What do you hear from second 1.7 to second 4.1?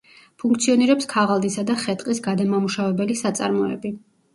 ხე-ტყის გადამამუშავებელი საწარმოები.